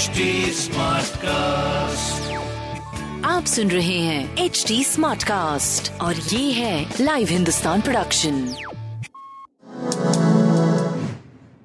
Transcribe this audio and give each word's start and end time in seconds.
HD 0.00 0.24
Smartcast. 0.56 2.28
आप 3.26 3.44
सुन 3.44 3.70
रहे 3.70 3.98
हैं 3.98 4.44
एच 4.44 4.64
डी 4.68 4.84
स्मार्ट 4.84 5.22
कास्ट 5.22 5.90
और 6.00 6.14
ये 6.14 6.52
है 6.52 6.86
लाइव 7.00 7.28
हिंदुस्तान 7.30 7.80
प्रोडक्शन 7.80 8.38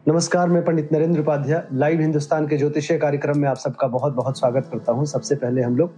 नमस्कार 0.07 0.49
मैं 0.49 0.63
पंडित 0.65 0.89
नरेंद्र 0.93 1.19
उपाध्याय 1.19 1.63
लाइव 1.73 2.01
हिंदुस्तान 2.01 2.47
के 2.47 2.57
ज्योतिषीय 2.57 2.97
कार्यक्रम 2.97 3.39
में 3.39 3.47
आप 3.49 3.57
सबका 3.57 3.87
बहुत 3.87 4.13
बहुत 4.13 4.39
स्वागत 4.39 4.69
करता 4.71 4.91
हूँ। 4.91 5.05
सबसे 5.05 5.35
पहले 5.35 5.61
हम 5.61 5.77
लोग 5.77 5.93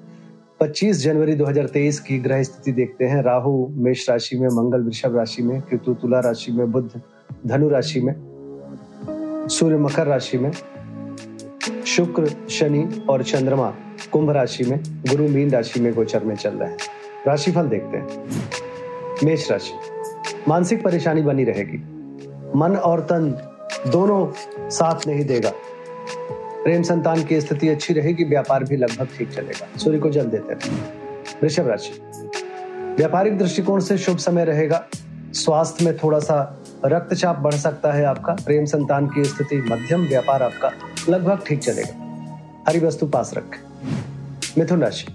25 0.62 1.04
जनवरी 1.04 1.36
2023 1.36 2.00
की 2.00 2.20
ग्रह 2.20 2.44
स्थिति 2.44 2.72
देखते 2.72 3.06
हैं। 3.06 3.22
राहु 3.24 3.68
मेष 3.86 4.10
राशि 4.10 4.40
में 4.40 4.48
मंगल 4.62 4.84
वृषभ 4.84 5.18
राशि 5.18 5.44
में 5.44 5.60
केतु 5.62 5.94
तुला 5.94 6.20
राशि 6.30 6.52
में 6.52 6.72
बुध 6.72 7.02
धनु 7.48 7.70
राशि 7.70 8.02
में 8.02 8.16
सूर्य 9.50 9.78
मकर 9.78 10.08
राशि 10.08 10.38
में 10.38 10.52
शुक्र, 11.96 12.50
शनि 12.50 13.06
और 13.10 13.24
चंद्रमा 13.24 13.74
कुंभ 14.12 14.30
राशि 14.30 14.64
में, 14.64 14.84
गुरु 14.84 15.28
मीन 15.28 15.52
राशि 15.52 15.80
में 15.80 15.94
गोचर 15.94 16.24
में 16.24 16.36
चल 16.36 16.50
रहे 16.50 16.70
हैं। 16.70 16.78
राशिफल 17.28 17.62
देखते 17.62 17.98
हैं। 17.98 18.08
मेष 19.24 19.52
राशि। 19.52 19.74
मानसिक 20.48 20.84
परेशानी 20.84 21.22
बनी 21.22 21.44
रहेगी। 21.44 21.78
मन 22.56 22.76
और 22.84 23.00
तन 23.00 23.32
दोनों 23.88 24.32
साथ 24.70 25.08
नहीं 25.08 25.26
देगा। 25.26 25.52
प्रेम 26.64 26.82
संतान 26.82 27.24
की 27.24 27.42
स्थिति 27.42 27.70
अच्छी 27.70 27.94
रहेगी, 27.94 28.24
व्यापार 28.24 28.64
भी 28.64 28.78
लगभग 28.78 29.08
ठीक 29.18 29.30
चलेगा। 29.32 29.80
सूर्य 29.80 30.00
को 30.00 30.10
जल 30.10 30.26
देते 30.26 30.54
हैं। 30.54 30.94
वृषभ 31.44 31.68
राशि। 31.68 32.02
व्यापारिक 32.98 33.38
दृष्टिकोण 33.38 33.80
से 33.80 33.98
शुभ 33.98 34.18
समय 34.18 34.46
रहेगा। 34.46 34.86
स्वास्थ्य 35.34 35.86
में 35.86 35.98
थोड़ा 35.98 36.20
सा 36.20 36.64
रक्तचाप 36.86 37.40
बढ़ 37.40 37.54
सकता 37.54 37.92
है 37.92 38.06
आपका। 38.06 38.34
प्रेम 38.34 38.66
संतान 38.66 39.08
की 39.08 39.26
स्थिति 39.26 39.58
मध्यम, 39.58 40.08
व्यापार 40.08 40.44
आपका 40.44 40.72
लगभग 41.10 41.44
ठीक 41.48 41.60
चलेगा। 41.60 42.04
हरी 42.68 42.80
वस्तु 42.80 43.08
पास 43.08 43.34
रख। 43.34 43.60
मिथुन 44.58 44.82
राशि। 44.82 45.08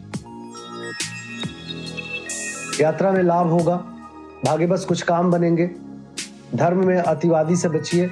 यात्रा 2.84 3.12
में 3.12 3.22
लाभ 3.22 3.46
होगा। 3.46 3.76
भाग्य 4.44 4.66
बस 4.66 4.84
कुछ 4.84 5.02
काम 5.02 5.30
बनेंगे। 5.30 5.70
धर्म 6.54 6.86
में 6.86 6.98
अतिवादी 6.98 7.56
से 7.56 7.68
बचिए। 7.68 8.10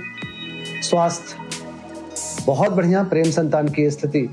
स्वास्थ्य। 0.82 1.36
बहुत 2.46 2.72
बढ़िया 2.72 3.02
प्रेम 3.02 3.30
संतान 3.30 3.68
की 3.68 3.90
स्थिति। 3.90 4.30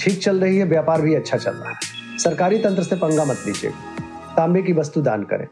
ठीक 0.00 0.22
चल 0.22 0.40
रही 0.40 0.58
है, 0.58 0.64
व्यापार 0.64 1.02
भी 1.02 1.14
अच्छा 1.14 1.36
चल 1.36 1.50
रहा 1.50 1.70
है। 1.70 1.76
सरकारी 2.18 2.58
तंत्र 2.58 2.82
से 2.82 2.96
पंगा 2.96 3.24
मत 3.24 3.38
लीजिए। 3.46 3.70
तांबे 4.36 4.62
की 4.62 4.72
वस्तु 4.72 5.02
दान 5.02 5.22
करें। 5.22 5.46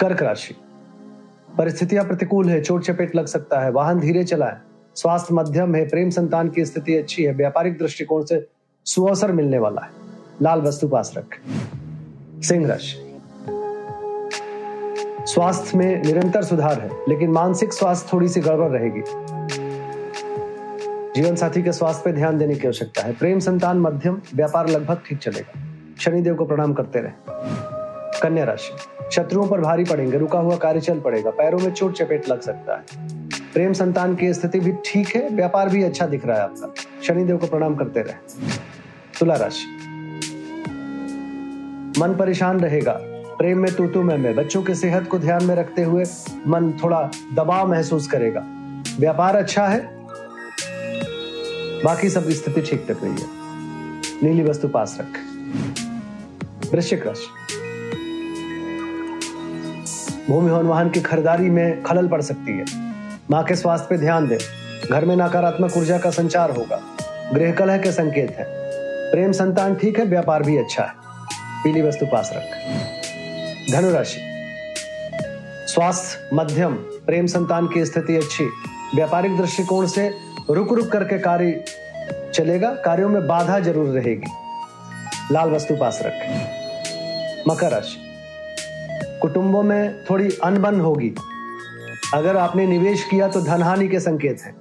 कर्क 0.00 0.22
राशि। 0.22 0.54
परिस्थितियाँ 1.58 2.04
प्रतिकूल 2.04 2.48
है 2.48 2.62
चोट 2.62 2.84
चपेट 2.84 3.16
लग 3.16 3.26
सकता 3.26 3.60
है। 3.60 3.70
वाहन 3.70 4.00
धीरे 4.00 4.24
चलाएँ। 4.24 4.71
स्वास्थ्य 4.94 5.34
मध्यम 5.34 5.74
है, 5.74 5.88
प्रेम 5.88 6.10
संतान 6.10 6.48
की 6.48 6.64
स्थिति 6.64 6.96
अच्छी 6.96 7.22
है, 7.22 7.32
व्यापारिक 7.32 7.78
दृष्टिकोण 7.78 8.24
से 8.24 8.46
सुअवसर 8.84 9.32
मिलने 9.32 9.58
वाला 9.58 9.80
है। 9.80 9.90
लाल 10.42 10.60
वस्तु 10.60 10.88
पास 10.88 11.14
रख। 11.16 11.24
सिंह 12.44 12.66
राशि। 12.66 13.08
स्वास्थ्य 15.26 15.78
में 15.78 16.02
निरंतर 16.02 16.42
सुधार 16.42 16.80
है, 16.80 16.90
लेकिन 17.08 17.30
मानसिक 17.30 17.72
स्वास्थ्य 17.72 18.10
थोड़ी 18.12 18.28
सी 18.28 18.40
गड़बड़ 18.40 18.68
रहेगी। 18.68 19.02
जीवन 21.16 21.36
साथी 21.36 21.62
के 21.62 21.72
स्वास्थ्य 21.72 22.02
पे 22.04 22.12
ध्यान 22.12 22.38
देने 22.38 22.54
की 22.54 22.66
आवश्यकता 22.66 23.02
है। 23.02 23.12
प्रेम 23.12 23.38
संतान 23.38 23.78
मध्यम, 23.78 24.20
व्यापार 24.34 24.68
लगभग 24.68 24.98
ठीक 25.06 25.18
चलेगा। 25.18 25.60
शनिदेव 26.00 26.34
को 26.34 26.44
प्रणाम 26.44 26.72
करते 26.72 26.98
रहे। 26.98 27.12
कन्या 28.22 28.44
राशि। 28.44 28.76
शत्रुओं 29.12 29.48
पर 29.48 29.60
भारी 29.60 29.84
पड़ेंगे, 29.84 30.18
रुका 30.18 30.38
हुआ 30.38 30.56
कार्य 30.56 30.80
चल 30.80 31.00
पड़ेगा। 31.00 31.30
पैरों 31.30 31.58
में 31.58 31.72
चोट 31.72 31.92
चपेट 31.92 32.28
लग 32.28 32.40
सकता 32.40 32.76
है। 32.76 33.08
प्रेम 33.52 33.72
संतान 33.72 34.14
की 34.14 34.34
स्थिति 34.34 34.60
भी 34.60 34.72
ठीक 34.72 35.08
है, 35.08 35.28
व्यापार 35.28 35.68
भी 35.68 35.82
अच्छा 35.82 36.06
दिख 36.06 36.26
रहा 36.26 36.36
है 36.36 36.42
आपका। 36.42 36.74
शनिदेव 37.02 37.36
को 37.36 37.46
प्रणाम 37.46 37.74
करते 37.74 38.00
रहे। 38.00 38.14
तुला 39.20 39.34
राशि। 39.34 39.66
मन 42.00 42.16
परेशान 42.18 42.60
रहेगा। 42.60 42.98
प्रेम 43.38 43.58
में 43.58 43.74
तू 43.74 43.86
तू 43.86 44.02
मैं 44.02 44.18
मैं। 44.18 44.34
बच्चों 44.34 44.62
की 44.62 44.74
सेहत 44.74 45.08
को 45.08 45.18
ध्यान 45.18 45.44
में 45.44 45.54
रखते 45.54 45.82
हुए 45.82 46.04
मन 46.46 46.78
थोड़ा 46.84 47.10
दबाव 47.34 47.70
महसूस 47.70 48.06
करेगा। 48.06 48.46
व्यापार 49.00 49.36
अच्छा 49.36 49.66
है। 49.66 49.98
बाकी 51.84 52.08
सब 52.08 52.30
स्थिति 52.30 52.62
ठीक 52.62 52.86
तक 52.88 52.96
रही 53.04 53.12
है। 53.12 53.26
नीली 54.22 54.50
वस्तु 54.50 54.68
पास 54.68 54.98
रख। 55.00 55.18
वृश्चिक 56.72 57.06
राशि। 57.06 57.26
भूमि 60.28 60.50
भवन 60.50 60.66
वाहन 60.66 60.90
की 60.90 61.00
खरीदारी 61.00 61.50
में 61.50 61.82
खलल 61.82 62.08
पड़ 62.08 62.22
सकती 62.22 62.58
है। 62.58 62.81
माँ 63.30 63.44
के 63.44 63.54
स्वास्थ्य 63.56 63.86
पे 63.90 63.98
ध्यान 63.98 64.28
दें। 64.28 64.38
घर 64.90 65.04
में 65.04 65.16
नकारात्मक 65.16 65.76
ऊर्जा 65.76 65.98
का 65.98 66.10
संचार 66.10 66.50
होगा। 66.50 66.80
गृह 67.32 67.52
कलह 67.52 67.78
के 67.78 67.92
संकेत 67.92 68.30
है। 68.30 68.44
प्रेम 69.12 69.32
संतान 69.32 69.74
ठीक 69.74 69.98
है, 69.98 70.04
व्यापार 70.04 70.42
भी 70.42 70.56
अच्छा 70.56 70.82
है। 70.82 70.92
पीली 71.64 71.82
वस्तु 71.82 72.06
पास 72.06 72.30
रख। 72.34 72.44
धनुराशि। 73.72 74.20
स्वास्थ्य, 75.66 76.30
मध्यम, 76.34 76.74
प्रेम 76.74 77.26
संतान 77.26 77.66
की 77.66 77.84
स्थिति 77.84 78.16
अच्छी। 78.16 78.44
व्यापारिक 78.94 79.36
दृष्टिकोण 79.36 79.86
से 79.86 80.10
रुक 80.50 80.72
रुक 80.72 80.92
करके 80.92 81.18
कार्य 81.18 81.64
चलेगा, 82.34 82.70
कार्यों 82.70 83.08
में 83.08 83.26
बाधा 83.26 83.58
ज़रूर 83.58 83.88
रहेगी। 83.88 84.30
लाल 85.32 85.50
वस्तु 85.50 85.76
पास 85.76 86.02
रख। 86.02 86.12
मकर 87.48 87.70
राशि। 87.70 87.98
कुटुंबों 89.22 89.62
में 89.62 90.04
थोड़ी 90.10 90.38
अनबन 90.44 90.80
होगी। 90.80 91.14
अगर 92.14 92.36
आपने 92.36 92.66
निवेश 92.66 93.04
किया 93.04 93.28
तो 93.28 93.40
धनहानि 93.40 93.88
के 93.88 94.00
संकेत 94.00 94.40
है। 94.40 94.54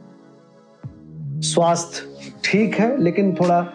स्वास्थ्य 1.41 2.31
ठीक 2.43 2.75
है, 2.75 3.01
लेकिन 3.01 3.35
थोड़ा 3.35 3.67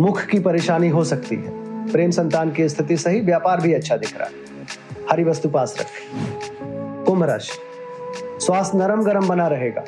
मुख 0.00 0.22
की 0.22 0.38
परेशानी 0.38 0.88
हो 0.88 1.04
सकती 1.04 1.36
है। 1.36 1.64
प्रेम 1.92 2.10
संतान 2.10 2.52
की 2.52 2.68
स्थिति 2.68 2.96
सही, 2.96 3.20
व्यापार 3.20 3.60
भी 3.60 3.72
अच्छा 3.72 3.96
दिख 3.96 4.18
रहा 4.18 4.28
है। 4.28 4.32
हरी 5.10 5.24
वस्तु 5.24 5.48
पास 5.48 5.76
रखें। 5.80 7.04
कुंभ 7.04 7.22
राशि। 7.22 7.58
स्वास्थ्य 8.44 8.78
नरम 8.78 9.02
गरम 9.02 9.28
बना 9.28 9.46
रहेगा। 9.46 9.84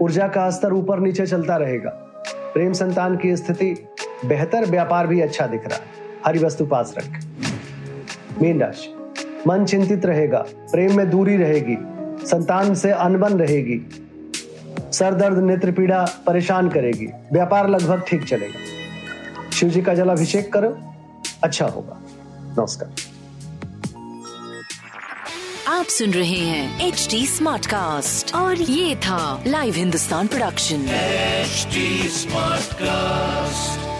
ऊर्जा 0.00 0.28
का 0.28 0.50
स्तर 0.50 0.72
ऊपर 0.72 0.98
नीचे 1.00 1.26
चलता 1.26 1.56
रहेगा। 1.56 1.90
प्रेम 2.28 2.72
संतान 2.72 3.16
की 3.16 3.36
स्थिति 3.36 3.88
बेहतर, 4.24 4.64
व्यापार 4.64 5.06
भी 5.06 5.20
अच्छा 5.20 5.46
दिख 5.46 5.66
रहा 5.66 5.76
है। 5.76 5.84
हरी 6.26 6.38
वस्तु 6.38 6.66
पास 6.66 6.94
रख। 6.98 7.24
मीन 8.42 8.60
राशि। 8.60 8.94
मन 9.46 9.64
चिंतित 9.64 10.06
रहेगा। 10.06 10.44
प्रेम 10.48 10.96
में 10.96 11.10
दूरी 11.10 11.36
रहेगी। 11.36 11.76
संतान 12.26 12.74
से 12.74 12.90
अनबन 12.90 13.38
रहेगी। 13.38 13.80
सर 14.92 15.14
दर्द 15.14 15.38
नेत्र 15.38 15.72
पीड़ा 15.72 16.22
परेशान 16.26 16.68
करेगी। 16.68 17.06
व्यापार 17.32 17.68
लगभग 17.68 18.04
ठीक 18.08 18.24
चलेगा। 18.24 19.50
शिव 19.50 19.68
जी 19.68 19.82
का 19.82 19.94
जलाभिषेक 19.94 20.52
करो। 20.52 20.94
अच्छा 21.44 21.66
होगा। 21.66 21.98
नमस्कार। 22.58 22.92
आप 25.68 25.86
सुन 25.86 26.10
रहे 26.10 26.38
हैं 26.38 26.88
एच 26.88 27.08
डी 27.10 27.26
स्मार्ट 27.26 27.66
कास्ट 27.66 28.34
और 28.34 28.56
ये 28.56 28.96
था 28.96 29.44
live 29.46 29.74
Hindustan 29.74 30.26
production 30.26 30.76
HD 31.44 32.08
Smartcast. 32.18 33.91